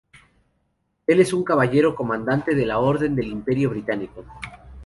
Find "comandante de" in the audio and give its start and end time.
1.93-2.65